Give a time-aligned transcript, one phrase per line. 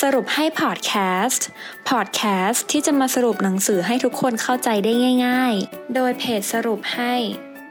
[0.00, 0.92] สรุปให้พอดแค
[1.24, 1.46] สต์
[1.88, 4.92] พอดแคสต์ที่จะมาสรุปหนังสือให้ทุกคนเข้าใจได้
[5.26, 7.14] ง่าย ๆ โดยเพจสรุปให้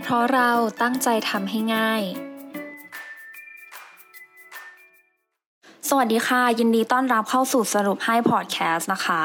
[0.01, 0.51] เพราะเรา
[0.81, 2.01] ตั้งใจทำให้ง่าย
[5.89, 9.23] สวัสดีค่ะ ยินดีต้อนรับเข้าสู่สรุปให้พอดแคสต์นะคะ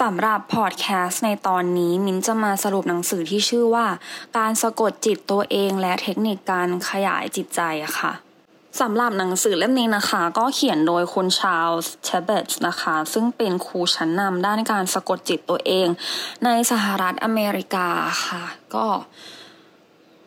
[0.00, 3.86] สำหรับพอดแคสต์ในตอนนี้มิ้นจะมาสรุปหนังสือที่ชื่อว่า
[4.36, 7.62] การสะกดจิตตัวเองและเทคนิคการขยายจิตใจ
[8.00, 8.23] ค่ะ
[8.80, 15.88] สำหรับหนังสือเล่มนี้นะคะ ก็เขียนโดยคุณชาลส์เชเบตนะคะ ซึ่งเป็นครูชั้นนำด้านการสะกดจิตตัวเอง
[16.44, 17.88] ในสหรัฐอเมริกา
[18.26, 18.86] ค่ะ ก็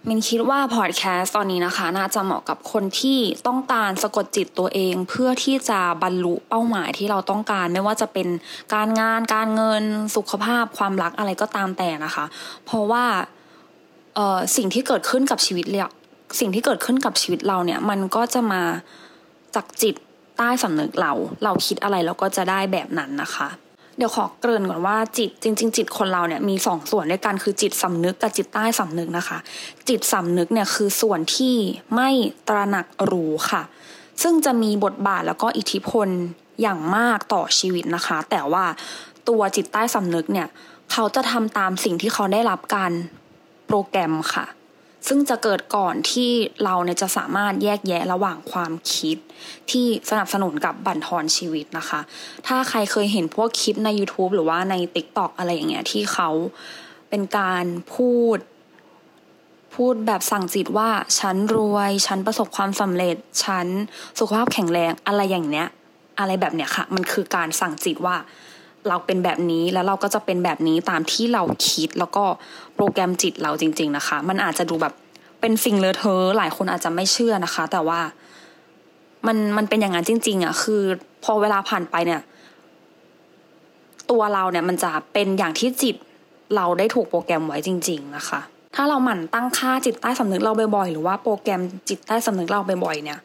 [0.08, 8.28] มินคิดว่าพอดแคสต์ตอนนี้นะคะ น่าจะเหมาะกับคนที่ต้องการสะกดจิตตัวเอง เพื่อที่จะบรรลุเป้าหมายที่เราต้องการไม่ว่าจะเป็น
[8.74, 9.84] การงานการเงิน
[10.16, 12.26] สุขภาพความรักอะไรก็ตามแต่นะคะ
[12.66, 13.06] เพราะว่า
[14.56, 15.90] สิ่งที่เกิดขึ้นกับชีวิตเนี่ย
[16.40, 18.62] สิ่งที่เกิดขึ้นกับชีวิตเราเนี่ยมันก็จะมา
[19.56, 19.96] จากจิต
[20.38, 21.14] ใต้สำนึกเรา
[21.44, 23.50] เราคิดอะไรเราก็จะได้แบบนั้นนะคะ
[23.98, 29.38] เดี๋ยวขอเกริ่นก่อนว่าจิตจริง ๆ จิตคนเราเนี่ยมีสองส่วนด้วยกันคือจิตสำนึกกับจิตใต้สำนึกนะคะ
[29.90, 31.56] จิตสำนึกเนี่ยคือส่วนที่
[31.96, 32.10] ไม่
[32.48, 33.62] ตระหนักรู้ค่ะ
[34.24, 36.08] ซึ่งจะมีบทบาทแล้วก็อิทธิพล
[36.62, 38.66] อย่างมากต่อชีวิตนะคะ แต่ว่า
[39.30, 40.48] ตัวจิตใต้สำนึกเนี่ย
[40.92, 42.92] เขาจะทำตามสิ่งที่เขาได้รับการ
[43.68, 44.46] โปรแกรมค่ะ
[45.08, 46.32] ซึ่งจะเกิดก่อนที่
[46.64, 49.18] เราเนี่ยจะสามารถแยกแยะระหว่างความคิด
[49.72, 52.00] ที่สนับสนุนกับบั่นทอนชีวิตนะคะ
[52.48, 56.30] ถ้าใครเคยเห็นพวกคลิปใน YouTube หรือว่าใน TikTok อะไรอย่างเงี้ยที่เขา
[57.10, 58.38] เป็นการพูด
[59.76, 63.68] พูดแบบสั่งจิตว่าฉันรวย ฉันประสบความสำเร็จ ฉัน
[64.20, 65.68] สุขภาพแข็งแรงอะไรอย่างเนี้ย
[66.20, 68.16] อะไรแบบเนี้ยค่ะ มันคือการสั่งจิตว่า
[68.90, 72.24] เราเป็นแบบนี้แล้วเราก็จะเป็นแบบนี้ตามที่เราคิดแล้วก็
[72.76, 74.94] โปรแกรมจิตเราจริง ๆนะคะ มันอาจจะดูแบบ
[75.42, 78.00] เป็นสิ่งเลอเทอหลายคนอาจจะไม่เชื่อนะคะ แต่ว่า
[79.28, 80.82] มันมันเป็นอย่างนั้นจริง ๆอะคือ
[81.24, 82.22] พอเวลาผ่านไปเนี่ย
[84.12, 85.96] ตัวเราเนี่ยมันจะเป็นอย่างที่จิต
[86.56, 88.40] เราได้ถูกโปรแกรมไว้จริง ๆ นะคะ
[88.80, 93.20] ถ้าเราหมั่นตั้งค่าจิตใต้สำนึกเราบ่อยๆ หรือว่าโปรแกรมจิตใต้สำนึกเราบ่อยๆ เนี่ย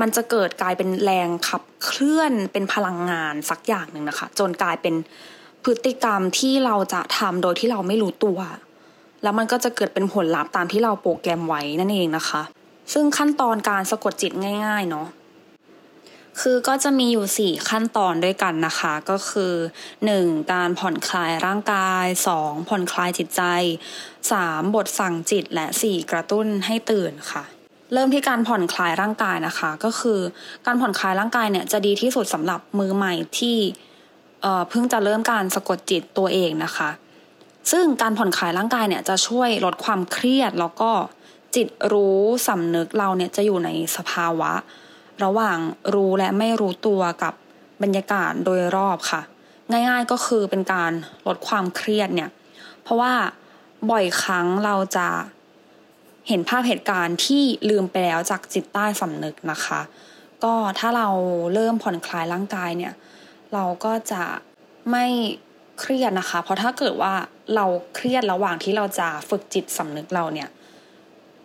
[0.00, 4.94] มันจะเกิดกลายเป็นแรงขับเคลื่อนเป็นพลังงานสักอย่างหนึ่งนะคะ จนกลายเป็น
[5.64, 8.38] พฤติกรรมที่เราจะทำโดยที่เราไม่รู้ตัว
[9.22, 12.42] แล้วมันก็จะเกิดเป็นผลลัพธ์ตามที่เราโปรแกรมไว้นั่นเองนะคะ
[12.92, 14.32] ซึ่งขั้นตอนการสะกดจิต
[14.66, 15.06] ง่าย ๆ เนาะ
[16.40, 19.52] คือก็จะมีอยู่สี่ขั้นตอนด้วยกันนะคะ ก็คือ
[20.04, 23.42] หนึ่งการผ่อนคลายร่างกายสองผ่อนคลายจิตใจ
[24.32, 27.44] สามบทสั่งจิตและสี่กระตุ้นให้ตื่นค่ะ
[27.92, 30.20] เริ่มที่การผ่อนคลายร่างกายนะคะ ก็คือ
[30.66, 33.58] การผ่อนคลายร่างกายเนี่ยจะดีที่สุดสำหรับมือใหม่ที่
[34.68, 36.90] เพิ่งจะเริ่มการสะกดจิตตัวเองนะคะ
[37.72, 40.90] ซึ่งการผ่อนคลายร่างกายเนี่ยจะช่วยลดความเครียดแล้วก็
[41.56, 44.52] จิตรู้สำนึกเราเนี่ยจะอยู่ในสภาวะ
[45.24, 45.58] ระหว่าง
[45.94, 47.34] รู้และไม่รู้ตัวกับ
[47.82, 49.20] บรรยากาศโดยรอบค่ะ
[49.70, 50.92] ง่ายๆก็คือเป็นการ
[51.26, 52.30] ลดความเครียดเนี่ย
[52.82, 53.12] เพราะว่า
[53.90, 55.08] บ่อยครั้งเราจะ
[56.28, 59.80] เห็นภาพเหตุการณ์ที่ลืมไปแล้วจากจิตใต้สำนึกนะคะ
[60.44, 61.08] ก็ถ้าเรา
[61.54, 62.94] เริ่มผ่อนคลายร่างกายเนี่ย
[63.54, 64.22] เราก็จะ
[64.90, 65.06] ไม่
[65.80, 67.14] เครียดนะคะ เพราะถ้าเกิดว่า
[67.54, 70.48] เราเครียดระหว่างที่เราจะฝึกจิตสำนึกเราเนี่ย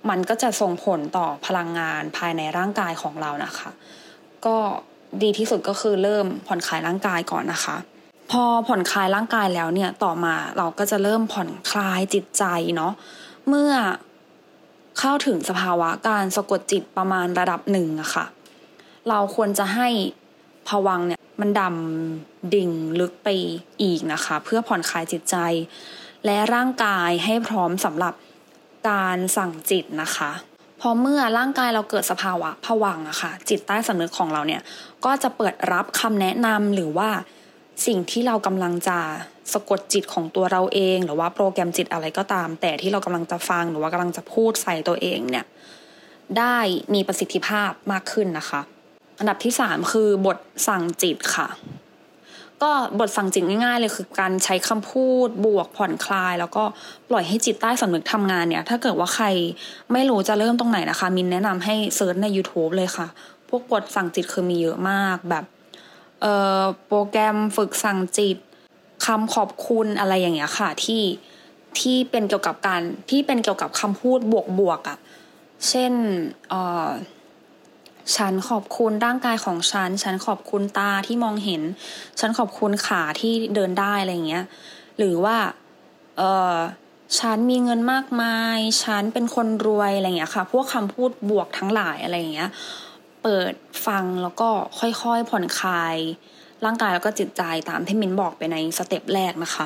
[0.10, 3.70] มันก็จะส่งผลต่อพลังงานภายในร่างกายของเรานะคะ
[4.46, 4.58] ก็
[5.24, 7.78] ดีที่สุดก็คือเริ่มผ่อนคลายร่างกายก่อนนะคะ
[8.32, 12.44] พอผ่อนคลายร่างกายแล้วเนี่ยต่อมาเราก็จะเริ่มผ่อนคลายจิตใจ
[12.76, 12.94] เนาะ
[13.48, 13.72] เมื่อ
[15.00, 18.26] เข้าถึงสภาวะการสะกดจิตประมาณระดับหนึ่งอะค่ะ
[19.10, 19.88] เราควรจะให้
[20.68, 23.30] ผวังเนี่ยมันดำดิ่งลึกไป
[23.82, 25.36] อีกนะคะ เพื่อผ่อนคลายจิตใจ
[26.26, 28.14] และร่างกายให้พร้อมสำหรับ
[28.90, 30.32] การสั่งจิตนะคะ
[30.82, 34.62] พอเมื่อร่างกายเราเกิดสภาวะผวังอะค่ะ จิตใต้สำนึกของเราเนี่ย
[35.06, 37.10] ก็จะเปิดรับคำแนะนำหรือว่า
[37.88, 39.00] สิ่งที่เรากำลังจะ
[39.54, 45.46] สะกดจิตของตัวเราเอง หรือว่าโปรแกรมจิตอะไรก็ตาม แต่ที่เรากำลังจะฟังหรือว่ากำลังจะพูดใส่ตัวเองเนี่ย
[46.38, 46.58] ได้
[46.94, 48.62] มีประสิทธิภาพมากขึ้นนะคะ
[49.20, 50.38] อันดับที่สามคือบท
[50.68, 51.48] สั่งจิตค่ะ
[52.62, 56.64] ก็บทสั่งจิตง่ายๆเลยคือการใช้คำพูดบวกผ่อนคลาย แล้วก็
[57.10, 59.26] ปล่อยให้จิตใต้สำนึกทำงานเนี่ย ถ้าเกิดว่าใคร
[59.94, 63.08] ไม่รู้จะเริ่มตรงไหนนะคะ มินแนะนำให้เซิร์ชใน YouTube เลยค่ะ
[63.50, 65.46] พวกบทสั่งจิตคือมีเยอะมากแบบ
[66.22, 68.38] เอ่อโปรแกรมฝึกสั่งจิต
[69.06, 71.04] คำขอบคุณอะไรอย่างเงี้ยค่ะที่
[71.80, 74.98] ที่เป็นเกี่ยวกับการที่เป็นเกี่ยวกับคำพูดบวกบวกอะ่ะ
[75.68, 75.94] เช่น
[76.50, 76.88] เอ่อ
[78.16, 81.62] ฉันขอบคุณร่างกายของฉัน ฉันขอบคุณตาที่มองเห็น
[82.20, 84.46] ฉันขอบคุณขาที่เดินได้อะไรเงี้ย
[84.98, 85.38] หรือว่า
[86.18, 86.22] เอ
[86.54, 86.56] อ
[87.20, 92.50] ฉันมีเงินมากมาย ฉันเป็นคนรวยอะไรเงี้ยค่ะ พวกคำพูดบวกทั้งหลายอะไรเงี้ย
[93.24, 93.54] เปิด
[93.88, 94.50] ฟังแล้วก็
[94.80, 95.96] ค่อยๆผ่อนคลาย
[96.66, 99.66] ร่างกายแล้วก็จิตใจตามที่มินบอกไปใน step แรกนะคะ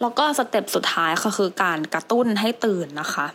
[0.00, 3.26] แล้วก็ step สุดท้ายก็คือการกระตุ้นให้ตื่นนะคะ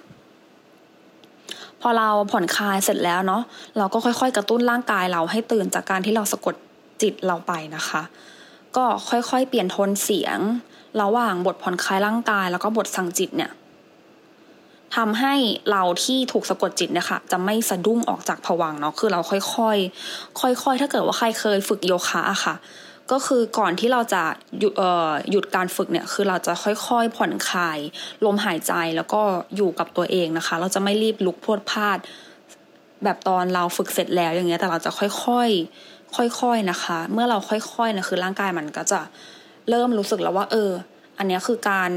[1.87, 3.41] อเราผ่อนคลายเสร็จแล้วเนาะ
[3.77, 6.55] เราก็ค่อยๆ กระตุ้นร่างกายเราให้ตื่นจากการที่เราสะกด
[7.01, 8.01] จิตเราไปนะคะ
[8.75, 10.39] ก็ค่อยๆ เปลี่ยนโทนเสียง
[11.01, 13.51] ระหว่างบทผ่อนคลายร่างกาย แล้วก็บทสั่งจิตเนี่ย
[14.95, 15.33] ทำให้
[15.71, 22.55] เราที่ถูกสะกดจิตเนี่ยค่ะจะไม่สะดุ้งออกจากผวังเนาะคือเราค่อยๆ ค่อยๆ ถ้าเกิดว่าใครเคยฝึกโยคะอะค่ะ
[23.12, 24.24] ก็คือก่อนที่เราจะ
[24.59, 24.74] หยุด
[25.31, 27.80] หยุดการฝึกเนี่ยคือเราจะค่อยๆผ่อนคลาย
[28.25, 29.21] ลมหายใจแล้วก็
[29.56, 31.98] อยู่กับตัวเองนะคะ เราจะไม่รีบลุกพรวดพลาด
[33.04, 39.01] แบบตอนเราฝึกเสร็จแล้วอย่างเงี้ยแต่เราจะค่อยๆค่อยๆนะคะ เมื่อเราค่อยๆนะคือร่างกายมันก็จะ
[39.69, 40.71] เริ่มรู้สึกแล้วว่า เออ
[41.18, 41.92] อันนี้คือการ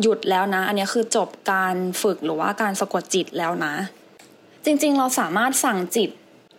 [0.00, 3.74] หยุดแล้วนะ อันนี้คือจบการฝึกหรือว่าการสะกดจิตแล้วนะ
[4.64, 6.10] จริงๆเราสามารถสั่งจิต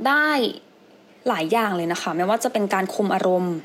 [0.07, 0.30] ได้
[1.27, 3.56] หลายอย่างเลยนะคะ ไม่ว่าจะเป็นการคุมอารมณ์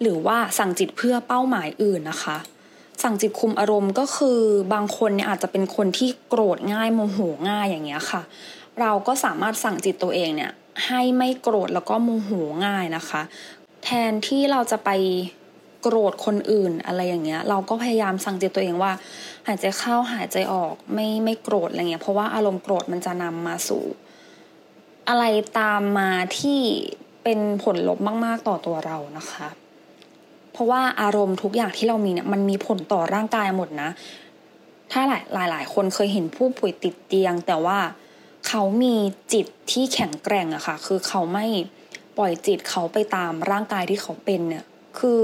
[0.00, 2.36] หรือว่าสั่งจิตเพื่อเป้าหมายอื่นนะคะ
[3.02, 4.40] สั่งจิตคุมอารมณ์ก็คือ
[4.74, 7.18] บางคนเนี่ยอาจจะเป็นคนที่โกรธง่ายโมโห
[7.48, 8.22] ง่ายอย่างเงี้ยค่ะ
[8.80, 10.52] เราก็สามารถสั่งจิตตัวเองเนี่ย
[10.86, 12.30] ให้ไม่โกรธแล้วก็โมโห
[12.66, 13.22] ง่ายนะคะ
[13.84, 14.90] แทนที่เราจะไป
[15.82, 18.92] โกรธคนอื่นอะไรอย่างเงี้ย เราก็พยายามสั่งจิตตัวเองว่า
[19.46, 23.84] หายใจเข้าหายใจออกไม่ไม่โกรธอะไรเงี้ยเพราะว่าอารมณ์โกรธมันจะนำมาสู่
[25.08, 25.24] อะไร
[25.58, 26.60] ตามมาที่
[27.22, 29.48] เป็นผลลบมากๆต่อตัวเรานะคะ
[30.52, 33.90] เพราะว่าอารมณ์ทุกอย่างที่เรามีเนี่ยมันมีผลต่อร่างกายหมดนะ
[34.92, 37.78] ถ้าหลายหลายหลายคนเคยเห็นผู้ป่วยติดเตียง แต่ว่า
[38.48, 38.94] เขามี
[39.32, 41.46] จิตที่แข็งแกร่งอะค่ะ คือเขาไม่
[42.18, 44.64] ปล่อยจิตเขาไปตามร่างกายที่เขาเป็นเนี่ย
[44.98, 45.18] คือ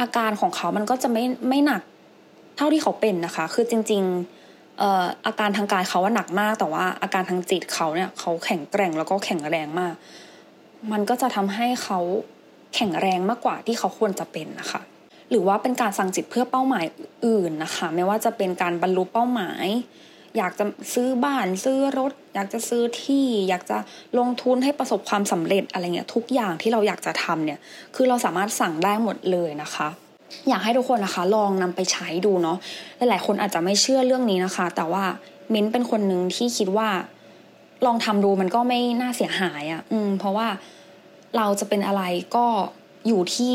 [0.00, 1.82] อาการของเขามันก็จะไม่ไม่หนัก
[2.56, 4.37] เท่าที่เขาเป็นนะคะ คือจริง ๆ
[5.26, 9.94] อาการทางกายเขาว่าหนักมาก แต่ว่าอาการทางจิตเขาเนี่ยเขาแข็งแกร่งแล้วก็แข็งแรงมาก
[10.92, 11.98] มันก็จะทำให้เขา
[12.74, 14.80] แข็งแรงมากกว่าที่เขาควรจะเป็นนะคะ
[15.30, 16.84] หรือว่าเป็นการสั่งจิตเพื่อเป้าหมาย
[17.26, 19.66] อื่นนะคะ ไม่ว่าจะเป็นการบรรลุเป้าหมาย
[20.36, 20.64] อยากจะ
[20.94, 23.78] ซื้อบ้านซื้อรถ อยากจะซื้อที่ อยากจะ
[24.18, 27.58] ลงทุนให้ประสบความสำเร็จอะไรเงี้ยทุกอย่างที่เราอยากจะทำเนี่ย
[27.94, 29.88] คือเราสามารถสั่งได้หมดเลยนะคะ
[30.48, 32.58] อยากให้ทุกคนนะคะ ลองนำไปใช้ดูเนาะ
[32.96, 35.04] หลายๆคนอาจจะไม่เชื่อเรื่องนี้นะคะ แต่ว่า
[35.52, 36.88] มิ้นเป็นคนหนึ่งที่คิดว่า
[37.86, 40.48] ลองทำดูมันก็ไม่น่าเสียหายอะ่ะ อืม เพราะว่า
[41.36, 42.02] เราจะเป็นอะไร
[42.36, 42.46] ก็
[43.06, 43.54] อยู่ที่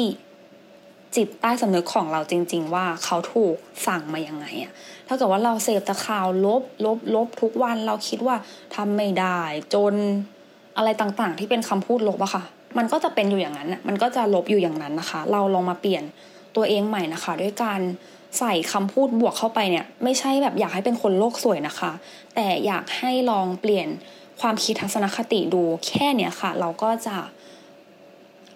[1.15, 3.55] จิตใต้สำนึกของเราจริง ๆ ว่าเขาถูก
[3.87, 4.71] สั่งมายังไงอะ่ะ
[5.07, 8.35] ถ้าเกิดว่าเราเสพแต่ข่าวลบลบลบทุกวันเราคิดว่า
[8.75, 9.39] ทำไม่ได้
[9.73, 9.93] จน
[10.77, 12.43] อะไรต่างๆ ที่เป็นคำพูดลบอะค่ะ
[12.77, 16.03] มันก็จะเป็นอยู่อย่างนั้นอะมันก็จะลบอยู่อย่างนั้นนะคะ เราลองมาเปลี่ยน
[16.55, 17.79] ตัวเองใหม่นะคะ ด้วยการ
[18.39, 21.91] ใส่คำพูดบวกเข้าไปเนี่ย ไม่ใช่แบบอยากให้เป็นคนโลกสวยนะคะ
[22.35, 23.87] แต่อยากให้ลองเปลี่ยน
[24.41, 27.15] ความคิดทัศนคติดูแค่เนี้ยค่ะ เราก็จะ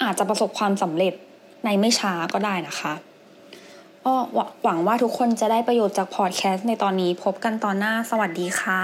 [0.04, 1.14] อาจจะประสบความสำเร็จ
[1.66, 2.94] ในไม่ช้าก็ได้นะคะ
[4.06, 4.14] ก็
[4.64, 8.82] หวังว่าทุกคนจะได้ประโยชน์จากพอดแคสต์ในตอนนี้พบกันตอนหน้าสวัสดีค่ะ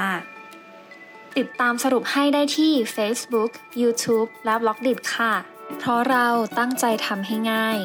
[1.38, 3.52] ติดตามสรุปให้ได้ที่ Facebook,
[3.82, 5.34] YouTube และ b ล็อกดิค่ะ
[5.80, 6.28] เพราะเรา
[6.60, 7.80] ตั้งใจทำให้ง่าย